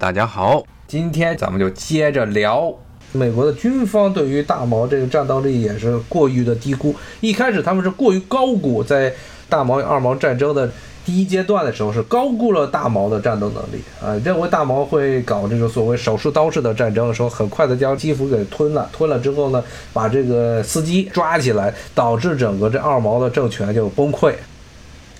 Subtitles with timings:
[0.00, 2.72] 大家好，今天咱们就接着聊
[3.10, 6.94] 美国的军方对于大毛这个战斗力也是过于的低估。
[7.20, 9.12] 一开始他们是过于高估，在
[9.48, 10.70] 大毛与二毛战争的
[11.04, 24.32] 第一阶段的时候是高估了大毛的战斗能力啊，认为大毛会搞这种所谓手术刀式的战争，说很快的将基辅给吞了，吞了之后呢，把这个司机抓起来，导致整个这二毛的政权就崩溃。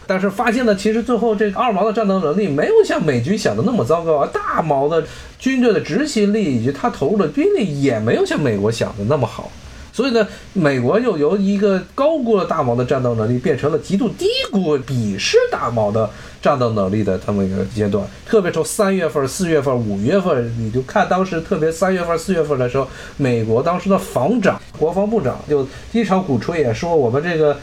[0.09, 4.31] 但是发现呢，其实最后这个二毛的战斗能力没有像美军想的那么糟糕啊。
[4.33, 5.05] 大毛的
[5.39, 9.53] 军队的执行力以及他投入的兵力也没有像美国想的那么好。
[9.93, 16.09] 所以呢，美国又由一个高估了大毛的战斗能力，变成了极度低估、鄙视大毛的
[16.41, 18.03] 战斗能力的这么一个阶段。
[18.25, 22.89] 特别从三月份、四月份、五月份，你就看当时，特别三月份、四月份的时候，
[23.19, 27.55] 美国当时的防长、国防部长就经常鼓吹，也说我们这个。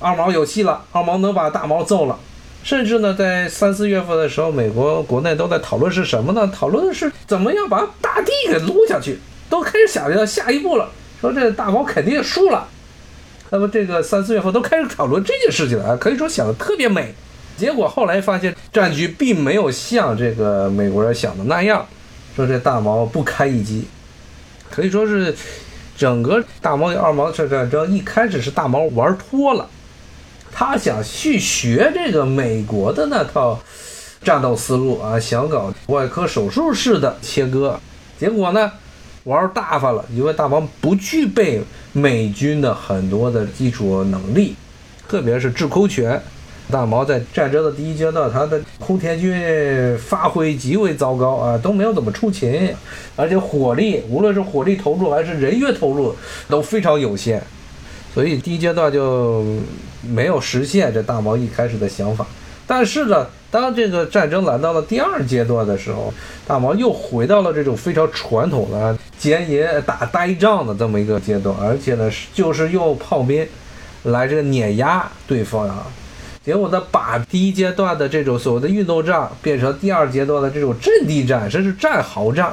[0.00, 2.18] 二毛有戏了，二毛能把大毛揍了，
[2.64, 6.50] 甚至呢，在三四月份的时候，美国国内都在讨论是什么呢？
[6.52, 9.18] 讨论的是怎么样把大地给撸下去，
[9.50, 10.88] 都开始想着下一步了，
[11.20, 12.66] 说这大毛肯定输了。
[13.50, 17.14] 那么这个三四月份都开始讨论这件事情了，可以说想的特别美。
[17.58, 21.86] 结果后来发现战局并没有像这个美国人想的那样，
[22.34, 23.86] 说这大毛不堪一击，
[24.70, 25.36] 可以说是
[25.94, 29.68] 整个大毛与二毛这战争一开始是大毛玩脱了。
[30.52, 33.58] 他想去学这个美国的那套
[34.22, 37.78] 战斗思路啊，想搞外科手术式的切割，
[38.18, 38.70] 结果呢
[39.24, 41.62] 玩大发了，因为大毛不具备
[41.92, 44.54] 美军的很多的基础能力，
[45.08, 46.20] 特别是制空权。
[46.70, 52.72] 大毛在战争的第一阶段，他的空天军发挥极为糟糕啊，都没有怎么出勤，
[53.16, 56.14] 而且火力，无论是火力投入还是人员投入
[56.48, 57.42] 都非常有限。
[58.12, 59.44] 所以第一阶段就
[60.02, 62.26] 没有实现这大毛一开始的想法，
[62.66, 66.12] 但是呢，当这个战争来到了第二阶段的时候，
[66.44, 73.46] 大毛又回到了这种非常传统的奸淫打呆仗的这么一个阶段，而且呢，就是用炮兵
[74.02, 75.86] 来这个碾压对方啊，
[76.44, 82.52] 结果呢，把第一阶段的这种所谓的运动战变成第二阶段的这种阵地战，甚至战壕战，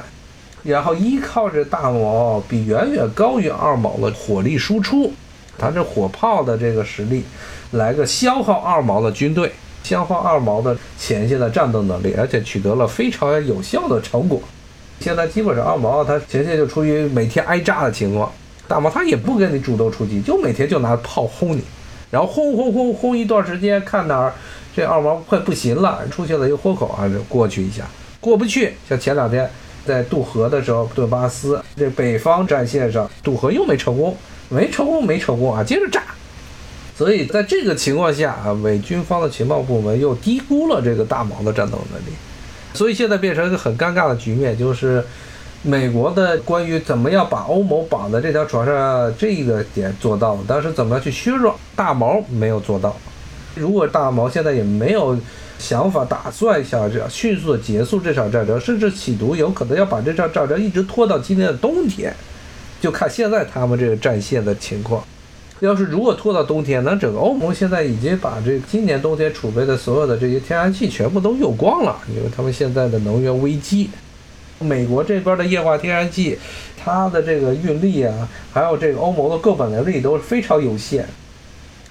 [0.62, 5.12] 然后依靠着大毛比远远高于二毛的火力输出。
[5.58, 7.24] 他这火炮的这个实力，
[7.72, 9.52] 来个消耗二毛的军队，
[9.84, 14.42] 消耗二毛的前线的战斗能力，而且取得了非常有效的成果。
[15.00, 18.32] 现在基本上二毛他前线就处于每天挨炸的情况，
[18.68, 21.64] 大毛他也不跟你主动出击，就每天就拿炮轰你，
[22.12, 24.34] 然后轰轰轰轰一段时间，看哪儿
[24.76, 27.84] 这二毛快不行了，出现了一个豁口啊，就过去一下，
[28.20, 29.50] 过不去，像前两天
[29.86, 34.16] 在渡河的时候，顿巴斯这北方战线上渡河又没成功。
[34.50, 35.64] 没成功，没成功啊！
[35.64, 36.04] 接着炸。
[36.98, 42.16] 所以在这个情况下啊，美军方的情报部门又低估了这个大毛的战斗能力，
[42.74, 45.04] 所以现在变成一个很尴尬的局面，就是
[45.62, 52.96] 美国的关于怎么样把欧盟绑在这条船上这个点做到了，但是怎么样去削弱大毛没有做到。
[53.54, 55.16] 如果大毛现在也没有
[55.60, 62.12] 想法打算想这迅速的结束这场战争，甚至企图有可能要把这场战争一直拖到今年的冬天。
[62.80, 65.04] 就看现在他们这个战线的情况，
[65.60, 73.90] 要是如果拖到冬天，那整个欧盟现在已经把这今年冬天储备的所有的这些天然气全部都用光了，因为他们现在的能源危机。
[74.60, 76.38] 美国这边的液化天然气，
[76.84, 81.08] 它的这个运力啊，还有这个欧盟的购买能力都是非常有限。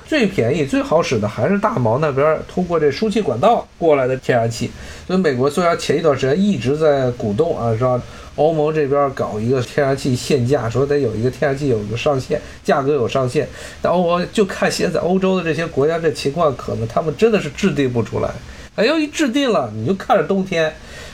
[0.05, 4.71] 最便宜、最好使的还是大毛那边通过这输气管道过来的天然气。
[5.05, 8.01] 所以美国虽然前一段时间一直在鼓动啊，是吧？
[8.37, 13.49] 欧盟这边搞一个天然气限价，说得有一个天然气有一个上限，价格有上限。
[13.81, 18.31] 但欧盟就看现在欧洲的这些国家这情况，可能他们真的是制定不出来。
[18.75, 20.71] 哎，呦一制定了，你就看着冬天，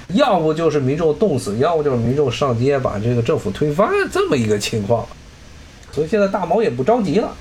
[0.09, 5.07] 要不就是民众冻死，要不就是民众上街把这个政府推翻，这么一个情况。
[5.93, 7.33] 所以现在大毛也不着急了，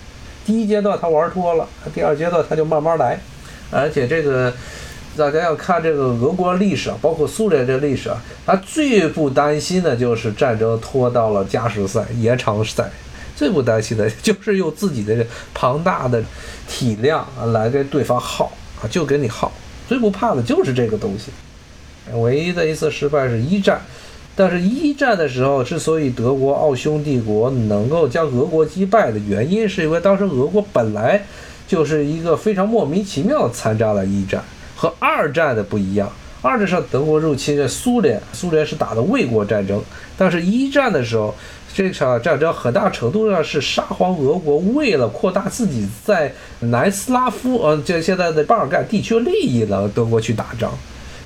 [0.45, 3.19] 第一阶段他玩脱了，第二阶段他就慢慢来，
[3.71, 4.53] 而且这个。
[5.17, 12.89] 大家要看这个俄国历史啊，包括苏联这历史啊，他最不担心的就是战争拖到了加时赛、延长赛，
[13.35, 16.23] 最不担心的就是用自己的庞大的
[16.67, 19.51] 体量啊来跟对方耗啊，就跟你耗。
[19.87, 21.31] 最不怕的就是这个东西。
[22.13, 23.81] 唯一的一次失败是一战，
[24.35, 31.25] 但是一战的时候，之所以德国奥匈帝国能够将俄国击败的原因，是因为当时俄国本来
[31.67, 34.41] 就是一个非常莫名其妙参加了一战。
[34.81, 36.11] 和二战的不一样，
[36.41, 39.79] 二战上德国入侵着苏联，苏联是打的卫国战争，
[40.17, 41.35] 但是一战的时候，
[41.71, 50.71] 这场战争很大程度上是沙皇俄国为了扩大自己在南斯拉夫，呃，就现在的巴尔干地区利益呢，德国去打仗，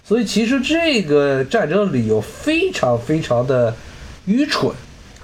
[0.04, 3.74] 所以其实这个战争理由非常非常的
[4.26, 4.70] 愚蠢。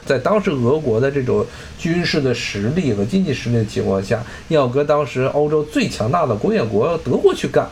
[0.06, 1.46] 在当时俄国的这种
[1.78, 7.70] 军事的实力和经济实力的情况下，要跟当时欧洲最强大的工业国德国去干，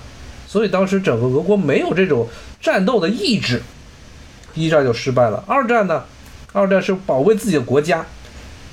[0.50, 2.28] 所以当时整个俄国没有这种
[2.60, 3.62] 战斗的意志，
[4.56, 5.44] 一战就失败了。
[5.46, 6.04] 二战呢，
[6.51, 8.04] 二战是保卫自己的国家。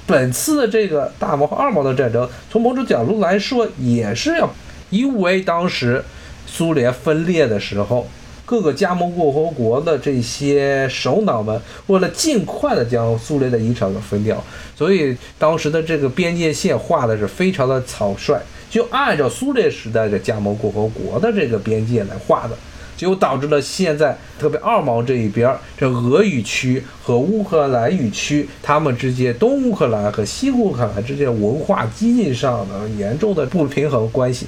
[0.06, 4.50] 本次的这个大毛和二毛的战争，从某种角度来说，也是要
[4.88, 6.02] 因为当时
[6.46, 8.08] 苏联分裂的时候。
[8.46, 14.40] 各个加盟共和国的这些首脑们，为了尽快的将苏联的遗产给分掉，
[14.76, 18.40] 所以当时的这个边界线画的是非常的草率，
[18.70, 22.56] 就按照苏联时代的加盟共和国的这个边界来画的，
[22.96, 34.46] 结果导致了现在特别二毛这一边，这俄语区和乌克兰语区，他们之间东乌克兰和西乌克兰之间文化基因上的严重的不平衡关系，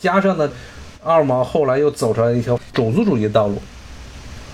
[0.00, 0.50] 加上呢。
[1.02, 3.56] 二毛后来又走上了一条种族主义道路，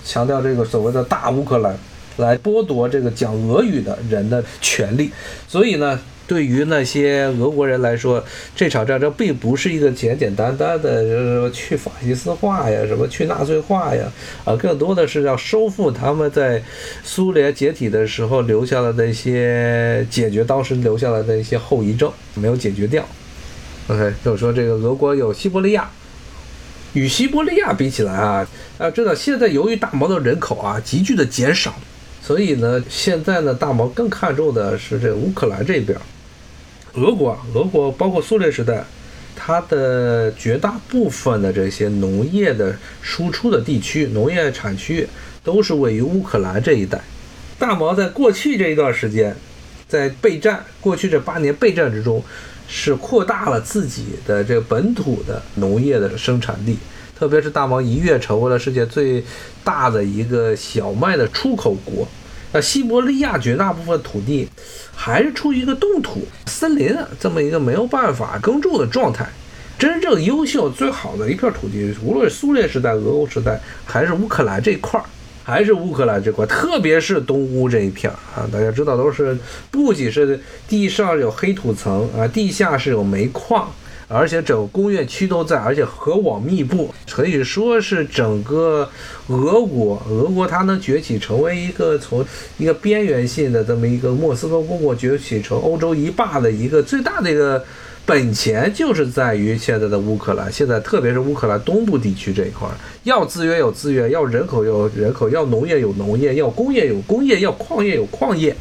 [0.05, 1.77] 强调这个所谓的大乌克兰，
[2.15, 5.11] 来剥夺这个讲俄语的人的权利。
[5.45, 14.11] 所以呢，对于那些俄国人来说，这场战争并不是一个简简单单的就是去法西斯化呀，什么去纳粹化呀，
[14.43, 16.61] 啊，更多的是要收复他们在
[17.01, 23.07] 苏联解体的时候留下的那些，解决当时留下来的一些后遗症，没有解决掉。
[23.87, 25.89] OK，就是说这个俄国有西伯利亚。
[26.93, 28.47] 与西伯利亚比起来啊，
[28.79, 31.73] 要知道现在由于大毛的人口啊急剧的减少，
[32.21, 35.97] 所以呢，现在呢大毛更看重的是这乌克兰这边。
[36.97, 38.83] 俄国，俄国包括苏联时代，
[39.35, 45.07] 它的绝大部分的这些农业的输出的地区、农业产区
[45.43, 46.99] 都是位于乌克兰这一带。
[47.59, 49.35] 大毛在过去这一段时间，
[49.87, 52.23] 在备战，过去这八年备战之中。
[52.69, 56.77] 是扩大了自己的这本土的农业的生产力，
[57.17, 59.23] 特别是大毛一跃成为了世界最
[59.63, 62.05] 大的一个小麦的出口国。
[62.51, 64.49] 那西伯利亚绝大部分土地
[64.99, 69.25] 还是处于一个冻土森林这么一个没有办法耕种的状态。
[69.77, 75.05] 真正优秀最好的一片土地，无论是苏联时代、俄国时代，还是乌克兰这块儿。
[75.43, 79.37] 还是乌克兰这块，特别是东乌这一片啊，大家知道都是
[79.71, 83.71] 不仅是地上有黑土层啊，地下是有煤矿，
[84.07, 88.89] 而且整个工业区都在，而且河网密布，可以说是整个
[89.27, 92.25] 俄国，俄国它能崛起成为一个从
[92.57, 97.63] 一个边缘性的这么一个莫斯科公国崛起成欧洲一霸的一个最大的一个。
[98.05, 102.65] 本钱就是在于现在的乌克兰，现在特别是乌克兰东部地区这一块，
[103.03, 108.55] 要资源有资源，要人口有人口，要农业有农业，要工业有工业，要矿业有矿业。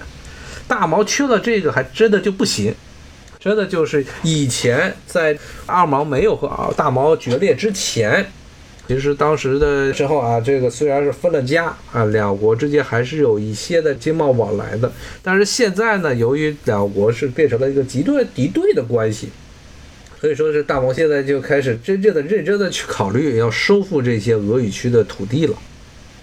[0.67, 2.75] 大毛缺了这个，还真的就不行，
[3.47, 8.27] 真的就是以前在二毛没有和大毛决裂之前。
[8.89, 14.93] 其实当时的时候啊，这个虽然是分了家啊，两国之间还是有一些的经贸往来的。
[15.23, 19.29] 但是现在呢，由于两国是变成了一个极端敌对的关系，
[20.21, 25.57] 所以说是大毛现在就开始真正的认真的去考虑要收复这些俄语区的土地了。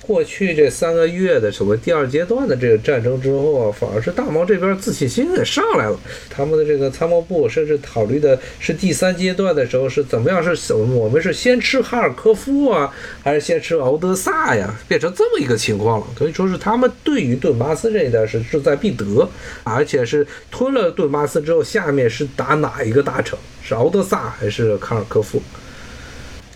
[0.06, 6.00] 过去这三个月的所谓第二阶段的这个战争之后啊，反而是大毛这边自信心也上来了。
[6.30, 10.44] 他们的这个参谋部甚至考虑的是第三阶段的时候是怎么样？
[10.44, 14.78] 是我们是先吃哈尔科夫啊，还是先吃敖德萨呀？
[14.90, 16.08] 变成这么一个情况了。
[16.20, 19.30] 可以说是他们对于顿巴斯这一带是志在必得，
[19.64, 23.40] 而且是吞了顿巴斯之后，下面是打哪一个大城？
[23.64, 25.42] 是敖德萨还是哈尔科夫？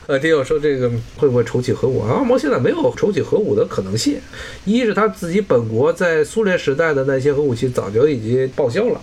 [0.08, 2.02] 呃，听友说这个会不会重启核武？
[2.02, 4.18] 阿毛现在没有重启核武的可能性。
[4.64, 9.02] 一是他自己本国在苏联时代的那些核武器早就已经报销了，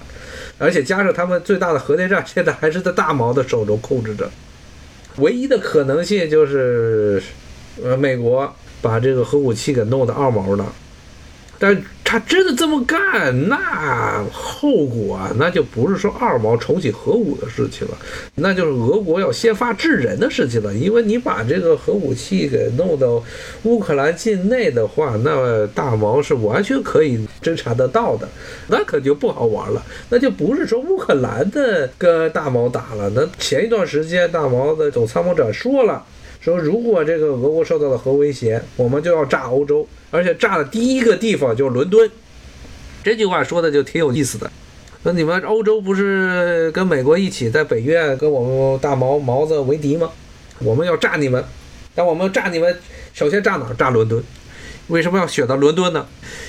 [0.56, 4.30] 而且加上他们最大的核电站现在还是在大毛的手中控制着。
[5.16, 7.22] 唯一的可能性就是，
[7.82, 10.72] 呃，美国把这个核武器给弄到二毛了，
[11.58, 11.84] 但。
[12.14, 17.98] 他真的这么干，那后果啊，那就不是说二毛重启核武的事情了，
[18.36, 20.72] 那就是俄国要先发制人的事情了。
[20.72, 23.20] 因为你把这个核武器给弄到
[23.64, 28.28] 乌克兰境内的话，那大毛是完全可以侦查得到的，
[28.68, 29.82] 那可就不好玩了。
[30.10, 36.04] 那就不是说乌克兰的跟大毛打了，那前一段时间大毛的总参谋长说了。
[36.44, 42.10] 说如果这个俄国受到了核威胁，我们就要炸欧洲，而且炸的第一个地方就是伦敦。
[43.02, 44.50] 这句话说的就挺有意思的。
[45.04, 50.10] 那你们欧洲不是跟美国一起在北约跟我们大毛毛子为敌吗？
[50.58, 51.42] 我们要炸你们，
[51.94, 52.76] 但我们炸你们，
[53.14, 53.72] 首先炸哪？
[53.72, 54.22] 炸伦敦。
[54.88, 56.06] 为什么要选到伦敦呢？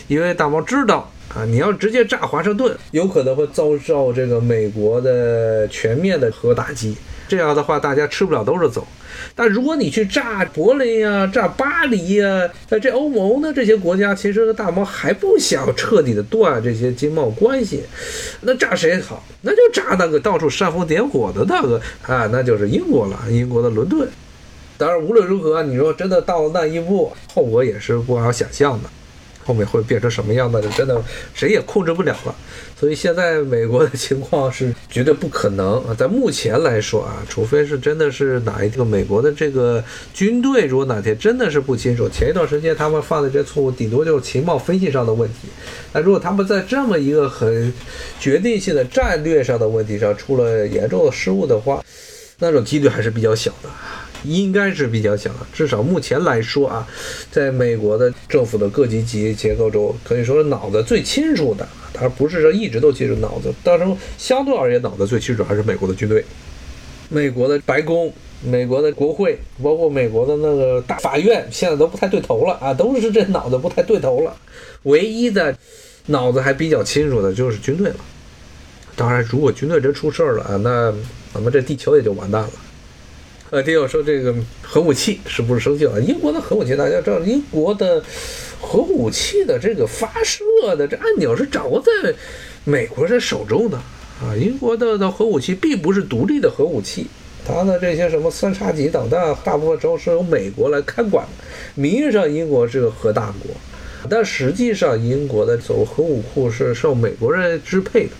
[0.09, 6.97] 因为大毛知道啊，你要直接炸华盛顿，有可能会遭受这个美国的全面的核打击。
[7.27, 8.85] 这样的话大家吃不了兜着走。
[9.33, 17.83] 但如果你去炸柏林呀、炸巴黎呀，在这欧盟呢这些国家，其实大毛还不想彻底的断这些经贸关系，
[18.41, 19.23] 那炸谁好？
[19.41, 24.07] 那就炸那个到处煽风点火的那个啊，那就是英国了，英国的伦敦。
[24.77, 28.89] 当然，无论如何，你说真的到了那一步，后果也是不好想象的。
[29.45, 31.01] 后面会变成什么样的，真的
[31.33, 32.35] 谁也控制不了了。
[32.77, 39.81] 所以现在美国的情况是绝对不可能啊，在目前来说啊，除非是真的是哪一个美国的这个
[40.13, 45.47] 军队，如果哪天真的是不清楚，前一段时间他们犯的这些错误，顶多就是情报分析上的问题。
[45.93, 47.71] 那如果他们在这么一个很
[48.19, 51.83] 决定性的战略上的问题上出了严重的失误的话，
[52.39, 53.69] 那种几率还是比较小的。
[54.27, 56.87] 应该是比较小的，至少目前来说啊，
[57.31, 61.67] 在美国的政府的各级级结构中，可以说是脑子最清楚的。
[61.93, 66.25] 他不是说一直都记住脑子，当然相对而言脑子最清楚还是美国的军队、
[67.07, 68.11] 美国的白宫、
[68.43, 74.35] 美国的国会，包括美国的那个大法院，现在都不太对头了啊，都是这脑子不太对头了。
[74.83, 75.57] 唯一的
[76.07, 77.95] 脑子还比较清楚的就是军队了。
[78.97, 80.93] 当然，如果军队真出事儿了啊，那
[81.33, 82.49] 咱们这地球也就完蛋了。
[83.51, 84.33] 呃，第二说这个
[84.63, 85.99] 核武器是不是生效？
[85.99, 88.03] 英国的核武器大家知道，英国的
[88.59, 90.43] 核武器的这个发射
[90.75, 92.11] 的这按钮是掌握在
[92.63, 93.77] 美国人手中的
[94.19, 94.35] 啊。
[94.35, 97.05] 英国的的核武器并不是独立的核武器，
[97.45, 101.23] 它的这些什么三叉戟导弹，大部分都是由美国来看管。
[101.75, 103.51] 名义上英国是个核大国，
[104.09, 108.11] 但实际上英国的所谓核武库是受美国人支配的。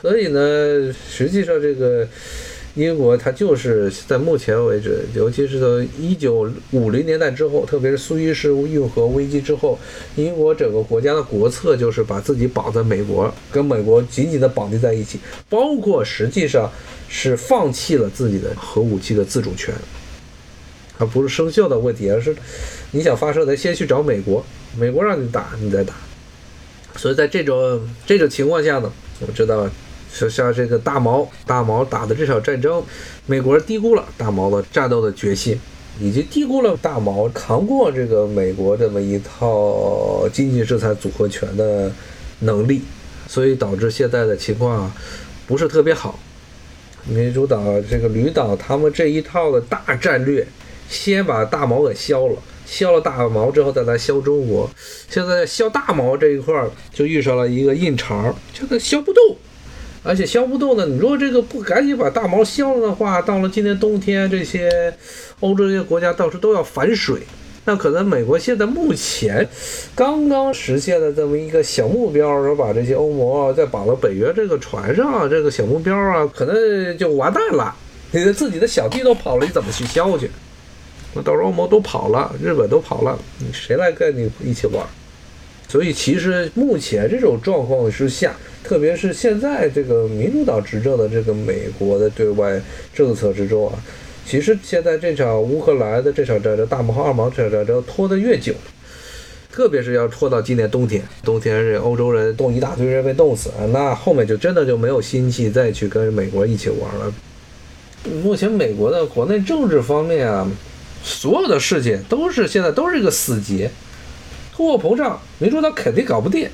[0.00, 2.06] 所以呢，实际上这个。
[2.78, 5.66] 英国它就是在目前为止，尤其是到
[5.98, 9.76] 一九五零年代之后，特别是苏伊士运河危机之后，
[10.14, 15.18] 英国整个国家的国策就是把自己绑在美国，跟美国紧紧的绑定在一起，
[15.48, 16.70] 包括实际上
[17.08, 19.74] 是放弃了自己的核武器的自主权，
[20.96, 22.32] 它不是生锈的问题，而是
[22.92, 24.46] 你想发射，得先去找美国，
[24.78, 25.94] 美国让你打，你再打。
[26.94, 28.92] 所以在这种这种情况下呢，
[29.26, 29.68] 我知道。
[30.16, 32.82] 就像这个大毛，大毛打的这场战争，
[33.26, 35.58] 美国人低估了大毛的战斗的决心，
[36.00, 41.92] 以及低估了大毛扛过这个美国这么一套经济制裁组合拳的
[42.40, 42.82] 能力，
[43.26, 44.90] 所以导致现在的情况
[45.46, 46.18] 不是特别好。
[47.06, 50.46] 民主党这个旅党他们这一套的大战略，
[50.88, 52.36] 先把大毛给削了，
[52.66, 54.68] 削了大毛之后再来削中国，
[55.08, 56.54] 现在削大毛这一块
[56.92, 59.36] 就遇上了一个硬茬，这个削不动。
[60.04, 64.94] 而且削不动呢，你如果这个不赶紧把大毛削了的话，到了今年冬天，这些
[65.40, 67.20] 欧洲这些国家到时候都要反水。
[67.64, 69.46] 那可能美国现在目前
[69.94, 77.74] 刚刚实现的这么一个小目标，说把这些欧盟啊再绑到北约这个船上，啊这个小目标啊，可能就完蛋了。
[78.12, 80.30] 你的自己的小弟都跑了，你怎么去削去？
[81.12, 83.18] 那到时候欧盟都跑了，日本都跑了，
[83.52, 84.86] 谁来跟你一起玩？
[85.68, 88.34] 所以其实目前这种状况之下。
[88.62, 92.60] 特别是现在这个民主党执政的这个美国的对外
[92.92, 93.74] 政策之中啊，
[94.26, 98.52] 其实现在这场乌克兰的这场战争，大毛和二毛这场战争拖得越久，
[99.50, 107.14] 特别是要拖到今年冬天，冬天这欧洲人冻一大堆人被冻死，那后面就真的就没有心气再去跟美国一起玩了。
[108.22, 110.46] 目前美国的国内政治方面啊，
[111.02, 113.70] 所有的事情都是现在都是一个死结，
[114.54, 116.48] 通货膨胀，民主党肯定搞不定。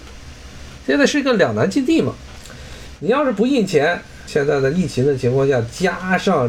[0.86, 2.12] 现在是一个两难境地嘛，
[3.00, 6.48] 你要是不印钱，现在的疫情的情况下，加上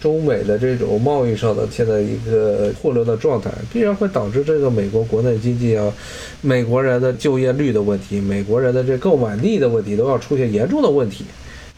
[0.00, 5.92] 中美的这种贸易上的现在一个混乱的状态，必然会导致这个美国国内经济啊，
[6.40, 11.24] 美国人的就业率的问题，美国人的这购买力的问题都要出现严重的问题。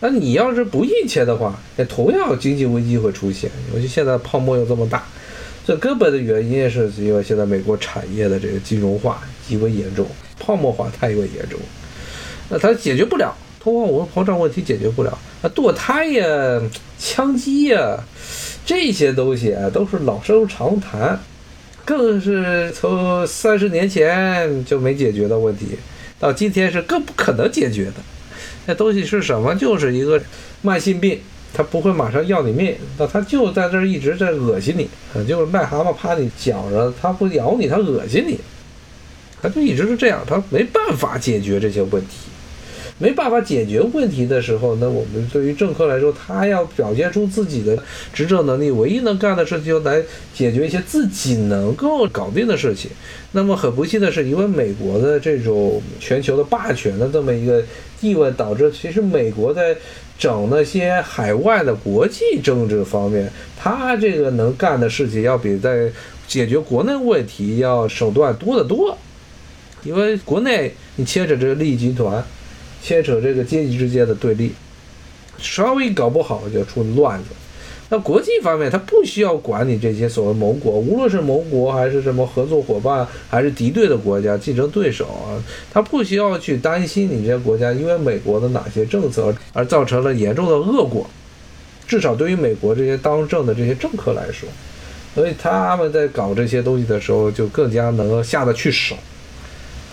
[0.01, 5.05] 那你要是不印钱的话，也同样经济危机会出现，尤其现在泡沫又这么大，
[5.67, 10.07] 这根本的原因是因为现在美国产业的这个金融化极为严重，
[10.39, 11.59] 泡沫化太过严重。
[12.51, 15.19] 那它解决不了通货膨胀问题，解决不了。
[15.43, 16.61] 那堕胎呀、
[16.99, 17.99] 枪击呀，
[18.65, 21.21] 这些东西啊，都是老生常谈，
[21.85, 25.79] 更是从三十年前就没解决的问题，
[26.19, 27.95] 到今天是更不可能解决的。
[28.67, 29.55] 那东西是什么？
[29.55, 30.21] 就是一个
[30.63, 31.21] 慢性病，
[31.53, 34.89] 它不会马上要你命，那它就在这儿一直在恶心你，
[35.27, 38.39] 就是癞蛤蟆趴你脚上，它不咬你，它恶心你。
[39.41, 42.29] 他就一直是这样，他没办法解决这些问题。
[42.99, 47.81] 没办法解决问题的时候，那我们对于政客来说，他要表现出自己的
[48.13, 50.03] 执政能力，唯一能干的事情就来
[50.35, 52.91] 解决一些自己能够搞定的事情。
[53.33, 57.63] 那么很不幸的是，因为美国的这种全球的霸权的这么一个
[58.01, 59.77] 地位，导致其实美国在
[60.19, 65.89] 整那些海外的国际政治方面，他这个能干的事情要比在
[66.27, 68.99] 解决国内问题要手段多得多。
[69.85, 72.23] 因为国内你牵扯这个利益集团，
[72.83, 74.53] 牵扯这个阶级之间的对立，
[75.39, 77.27] 稍微搞不好就出乱子。
[77.91, 85.41] 那国际方面，他不需要管你这些所谓盟国，无论是盟国还是什么合作伙伴，还是敌对的国家、竞争对手啊，
[85.73, 91.09] 他不需要去担心你这些国家因为美国的哪些政策而造成了严重的恶果。
[91.87, 94.47] 至少对于美国这些当政的这些政客来说，
[95.15, 98.95] 所以他们在搞这些东西的时候，就更加能够下得去手。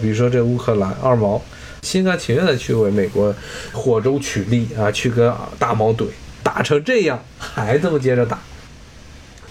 [0.01, 1.41] 比如说这乌克兰二毛，
[1.85, 3.33] 心甘情愿的去为美国
[3.71, 6.07] 火中取栗啊，去跟大毛怼，
[6.41, 8.39] 打成这样还这么接着打，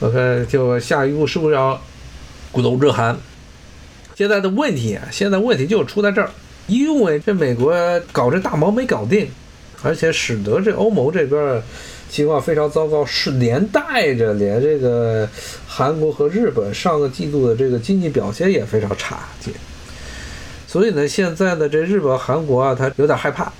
[0.00, 1.80] 我看就下一步是不是要
[2.50, 3.16] 鼓动日韩？
[4.16, 6.28] 现在的问题啊，现在问题就出在这儿，
[6.66, 7.72] 因为这美国
[8.12, 9.28] 搞这大毛没搞定，
[9.82, 11.62] 而且使得这欧盟这边
[12.10, 15.28] 情况非常糟糕，是连带着连这个
[15.66, 19.52] 韩国和日本上个季度的这个经济表现也非常差劲。
[20.74, 23.52] 所以呢，现在呢，这日本、韩国啊，他有点害怕，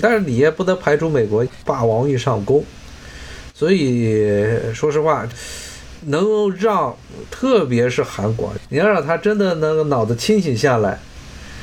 [0.00, 2.64] 但是你也不能排除美国霸王欲上弓。
[3.52, 4.16] 所以
[4.72, 5.28] 说实话，
[6.06, 6.94] 能够让
[7.32, 10.96] 特别是韩国，你要让他真的能脑子清醒下来。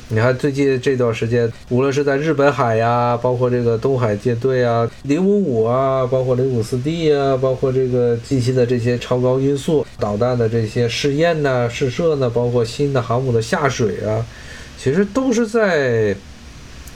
[0.08, 14.26] 你看最近这段时间，无论是在日本海呀，包括这个东海舰队啊、零五五啊，包括零五四 D 啊，包括这个近期的这些超高音速导弹的这些试验呢、试射呢，包括新的航母的下水啊。
[14.82, 16.16] 其实都是在，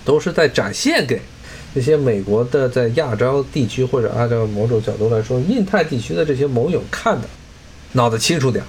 [0.07, 1.21] 都是在展现给
[1.75, 7.29] 那些美国的在亚洲地区或者按照某种角度来说，印太地区的这些盟友看的，
[7.93, 8.65] 脑子清楚点。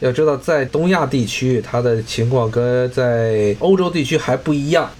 [0.00, 4.90] 要知道，在东亚地区，它的情况跟在欧洲地区还不一样。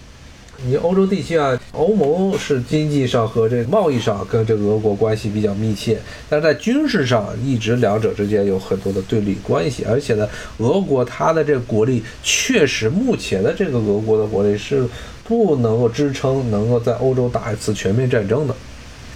[0.65, 5.97] 你欧洲地区啊，欧盟是经济上和这贸易上跟这俄国关系比较密切，
[6.29, 14.85] 但是在军事上一直两者之间有很多的对立关系，而且呢，俄国它的这个国力确实目前的这个俄国的国力是
[15.23, 18.55] 不能够支撑能够在欧洲打一次全面战争的，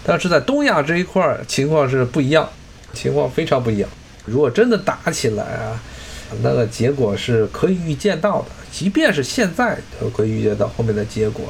[0.05, 2.49] 但是在东亚这一块情况是不一样，
[2.93, 3.91] 情况非常不一样。
[4.25, 5.83] 如果真的打起来啊，
[6.43, 8.47] 那个结果是可以预见到的。
[8.71, 11.45] 即便是现在都可以预见到后面的结果。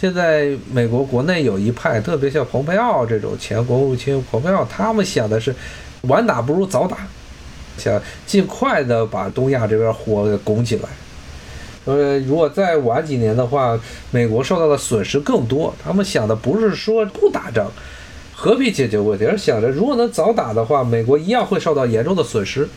[0.00, 5.54] 现在美国国内有一派，特别像蓬佩奥这种前国务卿蓬佩奥，他们想的是
[6.02, 6.98] 晚打不如早打，
[7.78, 10.88] 想尽快的把东亚这边火给拱起来。
[11.86, 13.78] 呃，如果再晚几年的话，
[14.10, 15.74] 美国受到的损失更多。
[15.82, 17.70] 他们想的不是说不打仗，
[18.32, 22.68] 和平解决问题，而想着如果能早打的话，美国一样会受到严重的损失。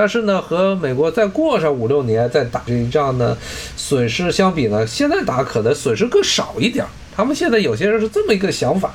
[0.00, 3.36] 但是呢，和美国再过上五六年再打这一仗呢，
[3.76, 6.82] 损失相比呢，现在打可能损失更少一点。
[7.14, 8.94] 他们现在有些人是这么一个想法，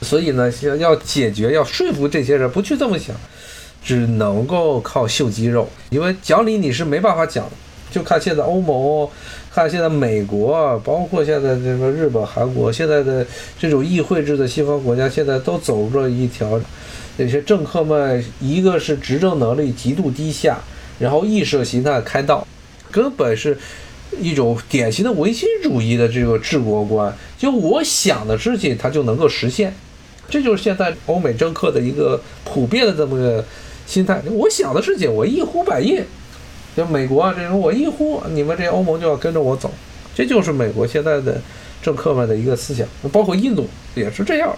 [0.00, 3.14] 所以呢，要要解决，要说服这些人不去这么想，
[3.84, 7.46] 只能够靠秀肌肉，因为讲理你是没办法讲。
[7.90, 9.08] 就看现在欧盟，
[9.52, 13.26] 看现在美国，包括现在这个日本、韩国，现在的
[13.58, 16.60] 这种议会制的西方国家，现在都走着一条。
[17.16, 20.58] 那些政客们，一个是执政能力极度低下，
[20.98, 22.46] 然后意识形态开道，
[22.90, 23.58] 根本是
[24.18, 27.14] 一种典型的唯心主义的这个治国观。
[27.36, 29.74] 就我想的事情，它就能够实现，
[30.30, 33.44] 这就是现在欧美政客的一个普遍的这么个
[33.86, 34.22] 心态。
[34.30, 36.02] 我想的事情，我一呼百应。
[36.76, 39.70] 就美国啊，这种我一呼，你们这欧盟就要跟着我走，
[40.14, 41.40] 这就是美国现在的
[41.82, 42.86] 政客们的一个思想。
[43.12, 44.54] 包括印度也是这样。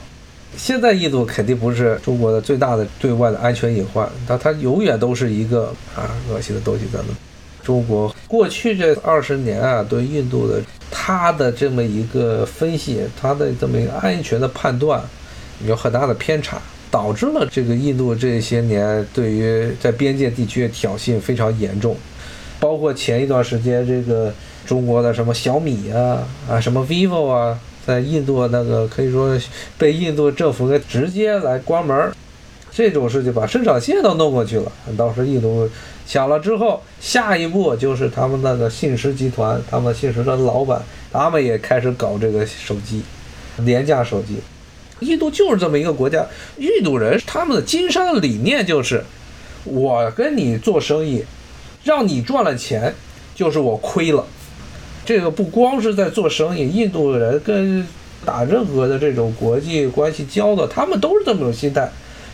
[0.54, 6.84] 现在印度肯定不是中国的最大的对外的安全隐患，但它永远都是一个啊恶心的东西。
[6.92, 7.16] 咱们
[7.62, 15.02] 中国过去这二十年啊，对印度的它的这么一个分析，它的这么一个安全的判断
[15.66, 16.60] 有很大的偏差，
[16.92, 21.96] 导致了这个印度这些年对于在边界地区的挑衅非常严重，
[22.60, 24.32] 包括前一段时间这个
[24.66, 27.58] 中国的什么小米啊啊什么 vivo 啊。
[27.84, 29.36] 在印度那个可以说
[29.76, 32.12] 被印度政府给直接来关门，
[32.70, 34.70] 这种事情把生产线都弄过去了。
[34.96, 35.68] 当时印度
[36.06, 43.02] 想了之后，下一步就是他们那个信实集团，他们信实的老板，他们也开始搞这个手机，
[43.56, 44.36] 廉价手机。
[45.02, 46.26] 印度就是这么一个国家，
[46.58, 49.04] 印度人他们的经商的理念就是，
[49.64, 51.24] 我跟你做生意，
[51.84, 52.94] 让你赚了钱，
[53.34, 54.24] 就是我亏了。
[55.04, 57.86] 这个不光是在做生意，印度人跟
[58.24, 61.90] 打任何的这种国际关系交的，他们都是这么种心态。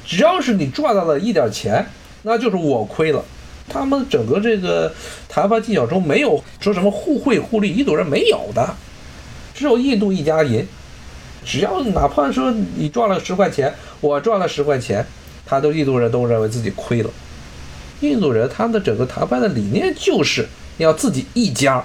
[0.06, 1.86] 只要是你赚到了一点钱，
[2.22, 3.24] 那就是我亏了。
[3.70, 4.92] 他们整个这个
[5.28, 8.74] 谈判技巧中没有说什么互惠互利，印度人没有的，
[9.54, 10.66] 只有印度一家银。
[11.48, 15.02] 只要哪怕说你赚了十块钱，我赚了十块钱，
[15.46, 17.08] 他都印度人都认为自己亏了。
[18.00, 21.82] 印度人他们的整个谈判的理念就是要自己一家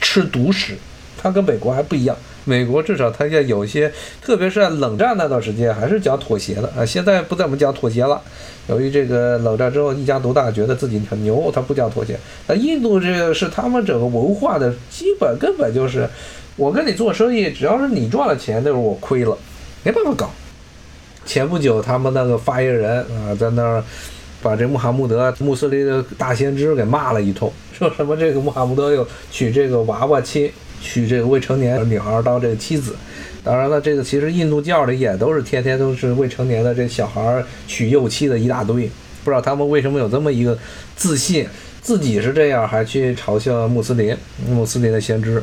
[0.00, 0.78] 吃独食，
[1.20, 2.16] 他跟美国还不一样。
[2.44, 6.82] 美国至少他要有些，特别是在冷战那段时间还是讲妥协的啊。
[6.82, 8.18] 现在不怎么讲妥协了，
[8.68, 12.18] 由于这个冷战之后一家独大，觉得自己很牛，他不讲妥协。
[12.46, 16.08] 那印度这个是他们整个文化的基本根本就是。
[16.56, 19.36] 我跟你做生意，只要是你赚了钱，那是我亏了，
[19.82, 20.30] 没办法搞。
[21.24, 23.82] 前不久，他们那个发言人啊，在那儿
[24.42, 32.94] 把这穆罕默德穆斯林的大先知给骂了一通，说什么这个穆罕默德又娶这个娃娃亲，娶这个未成年女孩当这个妻子。
[33.44, 38.90] 当然了，这个其实印度教里也都是天天都是未成年的这小孩娶幼妻的一大堆。
[39.24, 40.58] 不知道他们为什么有这么一个
[40.96, 41.46] 自信，
[41.80, 44.16] 自己是这样，还去嘲笑穆斯林、
[44.48, 45.42] 穆斯林的先知。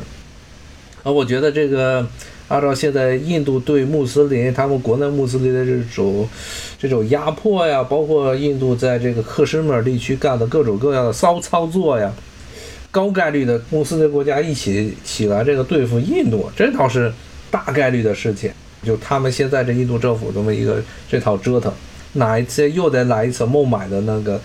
[1.02, 2.06] 啊，我觉得这个
[2.48, 6.28] 按照现在印度对穆斯林，他们国内穆斯林的这种
[6.78, 12.12] 这种压迫呀，包括印度在这个克什米尔地区干的各种各样的骚操作呀，
[12.90, 17.10] 高概率的穆斯林国家一起起来这个对付印度，这倒是
[17.50, 18.50] 大概率的事情。
[18.82, 21.72] 就他们现在这印度政府这么一个这套折腾，
[22.14, 24.38] 哪一次又得来一次孟买的那个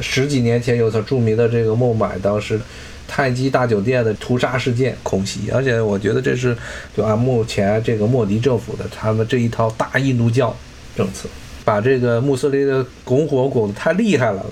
[0.00, 2.60] 十几年前有次著名的这个孟买当时。
[3.06, 6.56] 泰姬大酒店的屠杀事件恐袭，而且我觉得这是
[6.96, 10.54] 就按目前这个莫迪政府的他们这一套大印度教
[10.96, 11.28] 政策，
[11.64, 14.44] 把这个穆斯林的拱火拱得太厉害了。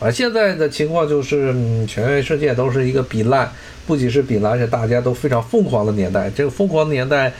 [0.00, 1.54] 而现在的情况就是，
[1.86, 3.50] 全世界都是一个比烂，
[3.86, 6.28] 不仅是比烂，而且大家都非常疯狂的年代。
[6.28, 7.32] 这个疯狂的年代，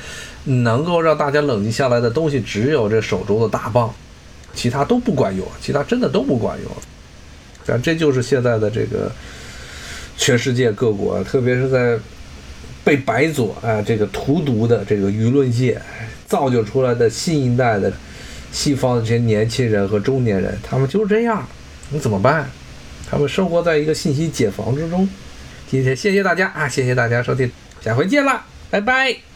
[0.44, 3.92] 能够让大家冷静下来的东西，只有这手中的大棒，
[4.54, 6.72] 其他都不管用，其他真的都不管用。
[7.64, 9.10] 反正这就是现在的这个。
[10.22, 11.98] 全世界各国，特别是在
[12.84, 15.76] 被白左啊这个荼毒的这个舆论界
[16.28, 17.92] 造就出来的新一代的
[18.52, 21.44] 西方的这些年轻人和中年人，他们就是这样，
[21.90, 22.48] 你怎么办？
[23.10, 25.08] 他们生活在一个信息茧房之中。
[25.68, 27.50] 今天谢谢大家啊，谢谢大家收听，
[27.84, 29.31] 下回见了，拜拜。